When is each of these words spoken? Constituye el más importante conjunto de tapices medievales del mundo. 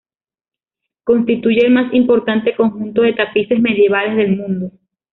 Constituye 1.03 1.67
el 1.67 1.73
más 1.75 1.93
importante 1.93 2.55
conjunto 2.55 3.03
de 3.03 3.13
tapices 3.13 3.59
medievales 3.61 4.17
del 4.17 4.35
mundo. 4.35 4.71